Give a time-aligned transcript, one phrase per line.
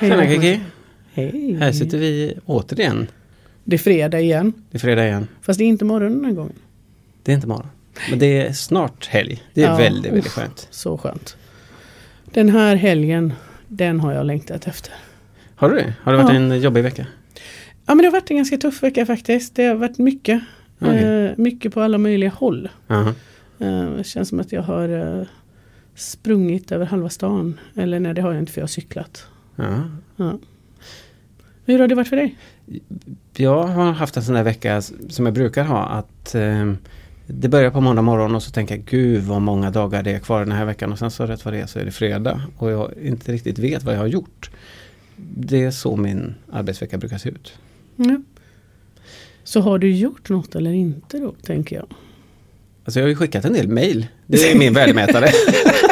[0.00, 0.60] Tjena Kiki!
[1.12, 1.54] Hej!
[1.60, 3.06] Här sitter vi återigen.
[3.64, 4.52] Det är fredag igen.
[4.70, 5.28] Det är fredag igen.
[5.42, 6.52] Fast det är inte morgon den här gången.
[7.22, 7.66] Det är inte morgon.
[8.10, 9.42] Men det är snart helg.
[9.54, 10.32] Det är Ja, väldigt, väldigt uff.
[10.32, 10.68] skönt.
[10.70, 11.36] Så skönt.
[12.24, 13.32] Den här helgen,
[13.68, 14.92] den har jag längtat efter.
[15.54, 15.94] Har du det?
[16.02, 16.36] Har det varit Ja.
[16.36, 17.06] en jobbig vecka?
[17.86, 19.54] Ja men det har varit en ganska tuff vecka faktiskt.
[19.54, 20.42] Det har varit mycket.
[20.80, 21.04] Okej.
[21.04, 22.68] Eh, mycket på alla möjliga håll.
[22.86, 23.14] Jaha.
[23.58, 25.26] Eh, det känns som att jag har eh,
[26.00, 27.60] sprungit över halva stan.
[27.74, 29.26] Eller nej det har jag inte för jag har cyklat.
[29.56, 29.82] Ja.
[30.16, 30.38] Ja.
[31.64, 32.36] Hur har det varit för dig?
[33.36, 36.72] Jag har haft en sån där vecka som jag brukar ha att eh,
[37.26, 40.18] det börjar på måndag morgon och så tänker jag gud vad många dagar det är
[40.18, 42.42] kvar den här veckan och sen så rätt vad det är så är det fredag
[42.56, 44.50] och jag inte riktigt vet vad jag har gjort.
[45.16, 47.52] Det är så min arbetsvecka brukar se ut.
[47.96, 48.22] Ja.
[49.44, 51.86] Så har du gjort något eller inte då tänker jag.
[52.84, 54.06] Alltså jag har ju skickat en del mail.
[54.26, 55.28] Det är min värdemätare.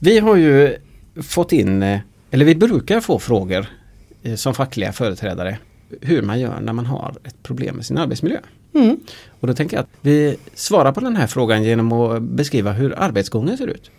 [0.00, 0.76] vi har ju
[1.22, 3.66] fått in, eh, eller vi brukar få frågor
[4.22, 5.58] eh, som fackliga företrädare
[6.00, 8.38] hur man gör när man har ett problem med sin arbetsmiljö.
[8.74, 9.00] Mm.
[9.40, 12.98] Och då tänker jag att vi svarar på den här frågan genom att beskriva hur
[12.98, 13.90] arbetsgången ser ut.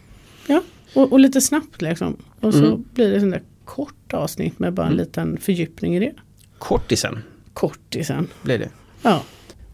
[0.48, 0.62] Ja,
[0.94, 2.18] och, och lite snabbt liksom.
[2.40, 2.84] Och så Mm.
[2.94, 5.06] blir det sån där kort avsnitt med bara en Mm.
[5.06, 6.14] liten fördjupning i det.
[6.58, 7.20] Kortisen
[7.54, 8.28] Kortisen.
[8.42, 8.70] blir det.
[9.02, 9.22] Ja.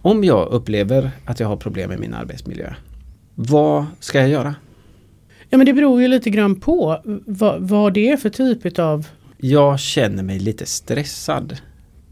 [0.02, 2.74] Om jag upplever att jag har problem med min arbetsmiljö,
[3.36, 4.56] vad ska jag göra?
[5.50, 9.08] Ja men det beror ju lite grann på vad, vad det är för typ av
[9.38, 11.58] Jag känner mig lite stressad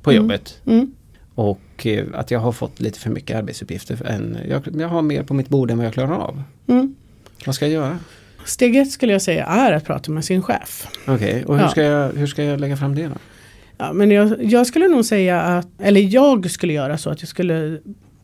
[0.01, 0.23] på Mm.
[0.23, 0.61] jobbet.
[0.65, 0.91] mm.
[1.35, 4.05] Och eh, att jag har fått lite för mycket arbetsuppgifter.
[4.05, 6.43] Än, jag, jag har mer på mitt bord än vad jag klarar av.
[6.67, 6.95] Mm.
[7.45, 7.99] Vad ska jag göra?
[8.45, 10.87] Steg ett skulle jag säga är att prata med sin chef.
[11.07, 11.69] Okej, och hur, Ja.
[11.69, 13.13] ska jag, hur ska jag lägga fram det då?
[13.77, 17.29] Ja, men jag, jag skulle nog säga att, eller jag skulle göra så att jag
[17.29, 17.79] skulle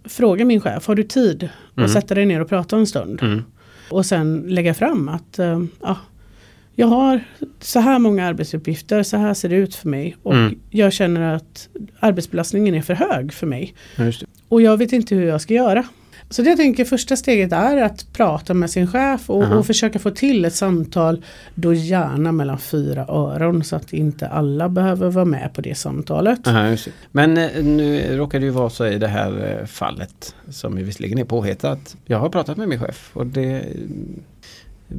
[0.06, 1.86] fråga min chef, har du tid Mm.
[1.86, 3.20] att sätta dig ner och prata en stund?
[3.22, 3.44] Mm.
[3.92, 5.98] Och sen lägga fram att eh, ja,
[6.76, 7.24] jag har
[7.60, 10.16] så här många arbetsuppgifter, så här ser det ut för mig.
[10.24, 10.60] Och Mm.
[10.70, 13.74] jag känner att arbetsbelastningen är för hög för mig.
[13.96, 14.12] Ja.
[14.48, 15.84] Och jag vet inte hur jag ska göra.
[16.32, 20.00] Så det jag tänker första steget är att prata med sin chef och, och försöka
[20.00, 21.24] få till ett samtal.
[21.56, 26.48] Då gärna mellan fyra öron så att inte alla behöver vara med på det samtalet.
[26.48, 26.76] Aha.
[27.12, 30.84] Men eh, nu råkar det ju vara så i det här eh, fallet som ju
[30.84, 31.96] visserligen är påhittat.
[32.06, 33.66] Jag har pratat med min chef och det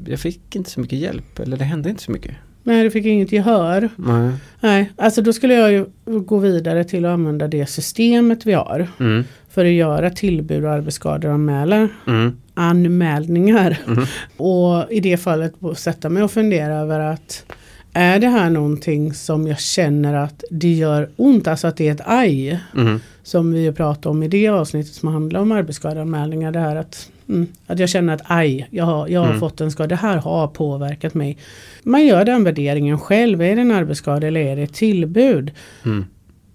[0.06, 2.34] jag fick inte så mycket hjälp eller det hände inte så mycket.
[2.62, 3.88] Nej, du fick inget gehör.
[3.96, 4.32] Nej.
[4.60, 8.88] Nej, alltså då skulle jag ju gå vidare till att använda det systemet vi har.
[9.00, 9.24] Mm.
[9.50, 11.88] För att göra tillbud och arbetsskadeanmälan.
[12.06, 12.36] Mm.
[12.54, 13.78] Anmälningar.
[13.86, 14.04] Mm.
[14.36, 17.44] Och i det fallet sätta mig och fundera över att
[17.92, 21.92] är det här någonting som jag känner att det gör ont, alltså att det är
[21.92, 22.60] ett aj.
[22.76, 23.00] Mm.
[23.22, 26.52] Som vi pratade om i det avsnittet som handlar om arbetsskadeanmälningar.
[26.52, 29.40] Det här att, mm, att jag känner att aj, jag har, jag har Mm.
[29.40, 31.36] fått en skada, det här har påverkat mig.
[31.82, 35.50] Man gör den värderingen själv, är det en arbetsskada eller är det ett tillbud?
[35.84, 36.04] Mm.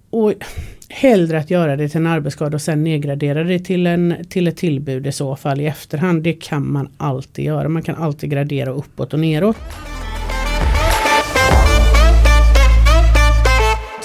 [0.09, 0.33] Och
[0.89, 4.57] hellre att göra det till en arbetsskada och sen nedgradera det till, en, till ett
[4.57, 6.23] tillbud i så fall i efterhand.
[6.23, 7.69] Det kan man alltid göra.
[7.69, 9.57] Man kan alltid gradera uppåt och neråt.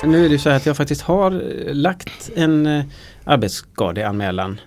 [0.04, 2.84] Nu är det så här att jag faktiskt har eh, lagt en eh,
[3.24, 4.60] arbetsskadeanmälan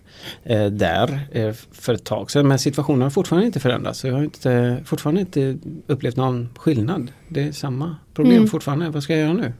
[0.43, 3.99] eh, där eh, för ett tag sedan men situationen har fortfarande inte förändrats.
[3.99, 5.57] Så jag har inte, fortfarande inte
[5.87, 7.11] upplevt någon skillnad.
[7.27, 8.47] Det är samma problem Mm.
[8.49, 8.89] fortfarande.
[8.89, 9.53] Vad ska jag göra nu?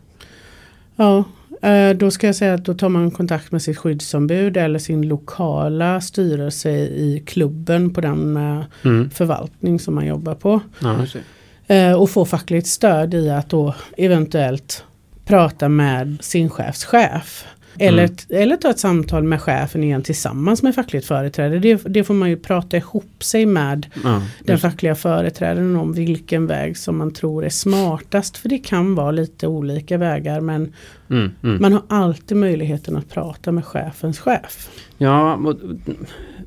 [0.95, 1.23] Ja,
[1.69, 5.07] eh, då ska jag säga att då tar man kontakt med sitt skyddsombud eller sin
[5.07, 8.37] lokala styrelse i klubben på den
[8.83, 9.09] Mm.
[9.09, 10.59] förvaltning som man jobbar på.
[10.79, 14.83] Ja, och få fackligt stöd i att då eventuellt
[15.25, 17.45] prata med sin chefs chef.
[17.79, 18.15] Eller, Mm.
[18.29, 21.59] eller ta ett samtal med chefen igen tillsammans med fackligt företrädare.
[21.59, 26.47] Det, det får man ju prata ihop sig med Ja, den fackliga företrädaren om vilken
[26.47, 28.37] väg som man tror är smartast.
[28.37, 30.73] För det kan vara lite olika vägar men
[31.09, 31.61] Mm, mm.
[31.61, 34.69] man har alltid möjligheten att prata med chefens chef.
[34.97, 35.39] Ja,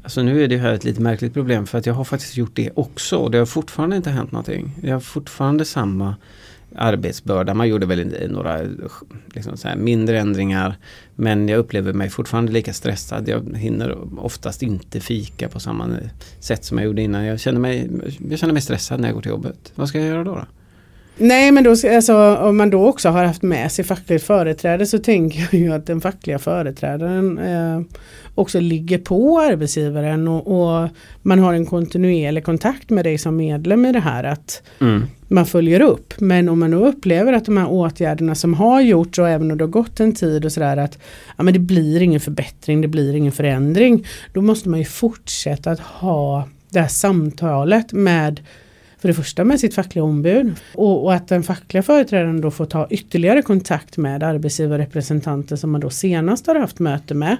[0.03, 2.56] alltså nu är det här ett lite märkligt problem för att jag har faktiskt gjort
[2.56, 4.70] det också och det har fortfarande inte hänt någonting.
[4.82, 6.14] Jag har fortfarande samma
[6.75, 7.55] arbetsbörda.
[7.55, 8.61] Man gjorde väl några
[9.35, 10.76] liksom så här mindre ändringar
[11.15, 13.29] men jag upplever mig fortfarande lika stressad.
[13.29, 15.97] Jag hinner oftast inte fika på samma
[16.41, 17.25] sätt som jag gjorde innan.
[17.25, 17.91] Jag känner mig,
[18.31, 19.73] jag känner mig stressad när jag går till jobbet.
[19.75, 20.35] Vad ska jag göra då?
[20.35, 20.44] då?
[21.19, 24.99] Nej men då, alltså, om man då också har haft med sig fackligt företräde så
[24.99, 27.81] tänker jag ju att den fackliga företrädaren eh,
[28.35, 30.47] också ligger på arbetsgivaren och,
[30.82, 30.88] och
[31.23, 35.03] man har en kontinuerlig kontakt med dig som medlem i det här att Mm.
[35.29, 36.15] man följer upp.
[36.20, 39.59] Men om man då upplever att de här åtgärderna som har gjorts och även om
[39.59, 40.99] det har gått en tid och sådär att
[41.37, 44.06] ja, men det blir ingen förbättring, det blir ingen förändring.
[44.32, 48.41] Då måste man ju fortsätta att ha det här samtalet med
[48.99, 52.67] för det första med sitt fackliga ombud och, och, att den fackliga företrädaren då får
[52.67, 57.37] ta ytterligare kontakt med arbetsgivarrepresentanter som man då senast har haft möte med.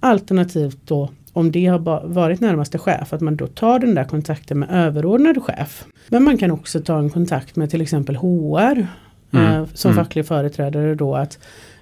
[0.00, 4.58] Alternativt då om det har varit närmaste chef att man då tar den där kontakten
[4.58, 5.84] med överordnad chef.
[6.08, 8.86] Men man kan också ta en kontakt med till exempel HR
[9.30, 9.46] mm.
[9.46, 10.04] eh, som mm.
[10.04, 11.38] facklig företrädare då att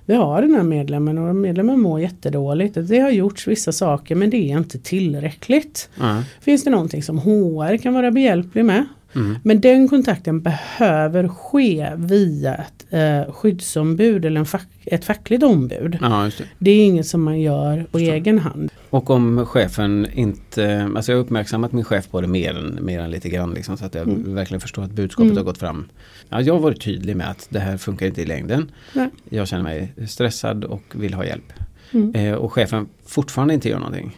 [0.06, 2.76] vi har den här medlemmen och medlemmen mår jättedåligt.
[2.81, 5.91] Det har gjorts vissa saker men det är inte tillräckligt.
[6.00, 6.23] Mm.
[6.41, 8.87] Finns det någonting som HR kan vara behjälplig med?
[9.14, 9.37] Mm.
[9.43, 15.99] Men den kontakten behöver ske via ett eh, skyddsombud eller fack, ett fackligt ombud.
[16.00, 16.44] Ja, det.
[16.58, 16.70] det.
[16.70, 18.12] är inget som man gör på Förstå.
[18.12, 18.70] egen hand.
[18.90, 23.00] Och om chefen inte, alltså jag har uppmärksammat min chef på det mer än, mer
[23.00, 24.34] än lite grann liksom, så att jag mm.
[24.34, 25.37] verkligen förstår att budskapet mm.
[25.37, 25.84] har gått fram.
[26.28, 28.70] Ja, jag har varit tydlig med att det här funkar inte i längden.
[28.93, 29.10] Nej.
[29.28, 31.52] Jag känner mig stressad och vill ha hjälp.
[31.90, 32.14] Mm.
[32.14, 34.16] Eh, och chefen fortfarande inte gör någonting.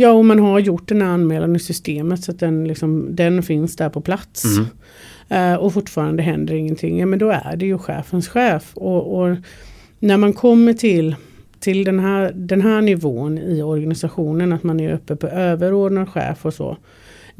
[0.00, 3.42] Ja, och man har gjort den här anmälan i systemet så att den, liksom, den
[3.42, 4.44] finns där på plats.
[4.44, 5.52] Mm.
[5.52, 6.98] Uh, och fortfarande händer ingenting.
[6.98, 8.70] Ja, men då är det ju chefens chef.
[8.74, 9.36] Och, och
[9.98, 11.16] när man kommer till,
[11.60, 16.46] till den, här, den här nivån i organisationen, att man är uppe på överordnad chef
[16.46, 16.76] och så.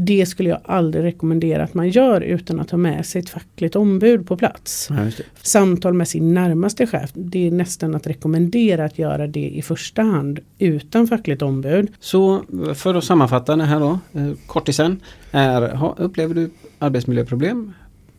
[0.00, 3.76] Det skulle jag aldrig rekommendera att man gör utan att ha med sig ett fackligt
[3.76, 4.88] ombud på plats.
[4.90, 9.62] Ja, Samtal med sin närmaste chef, det är nästan att rekommendera att göra det i
[9.62, 11.92] första hand utan fackligt ombud.
[12.00, 15.00] Så för att sammanfatta det här då, eh, kortisen,
[15.30, 17.72] är, upplever du arbetsmiljöproblem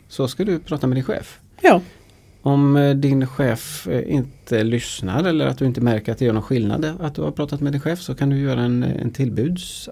[0.08, 1.40] så ska du prata med din chef.
[1.62, 1.82] Ja.
[2.42, 6.34] Om eh, din chef eh, inte lyssnar eller att du inte märker att det gör
[6.34, 9.12] någon skillnad att du har pratat med din chef så kan du göra en, en
[9.12, 9.90] tillbuds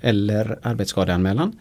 [0.00, 1.52] eller arbetsskadeanmälan.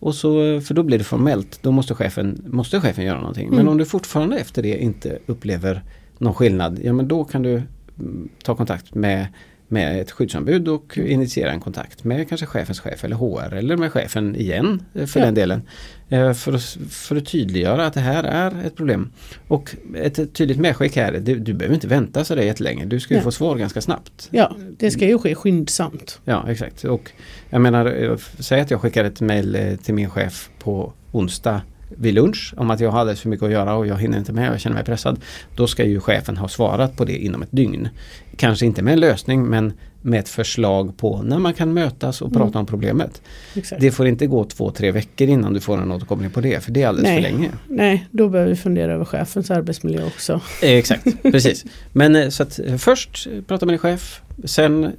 [0.00, 3.46] Och så, för då blir det formellt, då måste chefen, måste chefen göra någonting.
[3.46, 3.56] Mm.
[3.56, 5.82] Men om du fortfarande efter det inte upplever
[6.18, 7.62] någon skillnad, ja men då kan du
[7.98, 9.26] mm, ta kontakt med
[9.68, 13.92] med ett skyddsombud och initiera en kontakt med kanske chefens chef eller HR eller med
[13.92, 15.26] chefen igen eh, för ja.
[15.26, 15.62] den delen.
[16.08, 19.12] Eh, för att, för att tydliggöra att det här är ett problem.
[19.48, 22.84] Och ett tydligt medskick här, du, du behöver inte vänta så där jättelänge.
[22.84, 23.24] Du ska ju ja.
[23.24, 24.28] få svar ganska snabbt.
[24.30, 26.20] Ja, det ska ju ske skyndsamt.
[26.24, 26.84] Ja, exakt.
[26.84, 27.10] Och
[27.50, 32.14] jag menar, eh, säg att jag skickar ett mail till min chef på onsdag vid
[32.14, 34.48] lunch om att jag har alldeles för mycket att göra och jag hinner inte med
[34.48, 35.20] och jag känner mig pressad.
[35.54, 37.88] Då ska ju chefen ha svarat på det inom ett dygn.
[38.36, 42.28] Kanske inte med en lösning men med ett förslag på när man kan mötas och
[42.28, 42.40] mm.
[42.40, 43.22] prata om problemet.
[43.54, 43.80] Exakt.
[43.80, 46.72] Det får inte gå två, tre veckor innan du får en återkoppling på det för
[46.72, 47.22] det är alldeles Nej.
[47.22, 47.50] för länge.
[47.68, 50.40] Nej, då behöver vi fundera över chefens arbetsmiljö också.
[50.62, 51.64] Eh, exakt, precis.
[51.92, 54.92] Men eh, så att eh, först prata med din chef, sen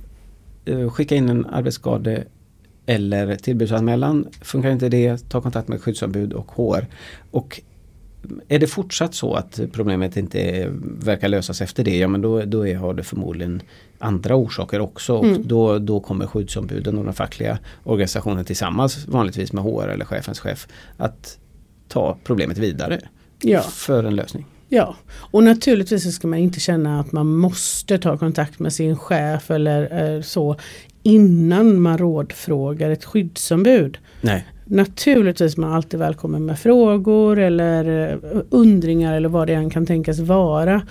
[0.92, 2.24] skicka in en arbetsskade
[2.90, 4.28] eller tillbudsanmälan.
[4.42, 6.88] Funkar inte det, ta kontakt med skyddsombud och HR.
[7.32, 7.62] Och
[8.48, 12.68] är det fortsatt så att problemet inte verkar lösas efter det, ja men då, då
[12.68, 13.62] är, har det förmodligen
[14.00, 15.16] andra orsaker också.
[15.16, 15.48] Och mm.
[15.48, 20.68] då, då kommer skyddsombuden och den fackliga organisationen tillsammans, vanligtvis med HR eller chefens chef,
[20.98, 21.38] att
[21.88, 23.00] ta problemet vidare
[23.42, 23.62] ja.
[23.62, 24.46] för en lösning.
[24.70, 29.52] Ja, och naturligtvis ska man inte känna att man måste ta kontakt med sin chef
[29.52, 30.56] eller eh, så
[31.04, 33.98] innan man rådfrågar ett skyddsombud.
[34.22, 34.46] Nej.
[34.66, 39.86] Naturligtvis är man alltid välkommen med frågor eller eh, undringar eller vad det än kan
[39.86, 40.82] tänkas vara.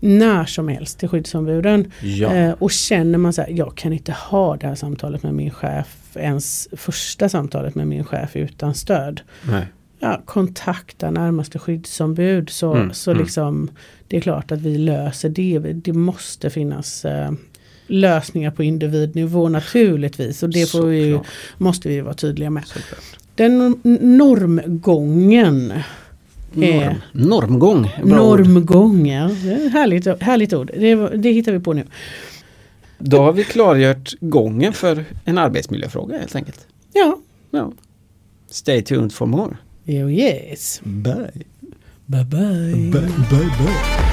[0.00, 1.92] När som helst till skyddsombuden.
[2.02, 2.34] Ja.
[2.34, 5.50] Eh, och känner man så här, jag kan inte ha det här samtalet med min
[5.50, 9.20] chef, ens första samtalet med min chef utan stöd.
[9.50, 9.66] Nej.
[9.98, 13.22] Ja, kontakta närmaste skyddsombud så, mm, så mm.
[13.22, 13.70] liksom
[14.08, 15.58] det är klart att vi löser det.
[15.58, 17.32] Det måste finnas eh,
[17.86, 20.42] lösningar på individnivå naturligtvis.
[20.42, 21.20] Och det får vi,
[21.58, 22.66] måste vi vara tydliga med.
[22.66, 23.18] Såklart.
[23.34, 25.72] Den normgången.
[26.52, 26.94] Norm.
[27.12, 27.90] Normgång.
[28.04, 29.26] Normgång, ja.
[29.72, 30.70] Härligt, härligt ord.
[30.76, 31.84] Det, det hittar vi på nu.
[32.98, 36.66] Då har vi klargjort gången för en arbetsmiljöfråga helt enkelt.
[36.92, 37.18] Ja.
[37.50, 37.72] ja.
[38.50, 39.56] Stay tuned for more.
[39.86, 40.80] Oh yes.
[40.84, 41.44] Bye.
[42.06, 42.90] Bye bye.
[42.90, 44.03] Bye bye bye.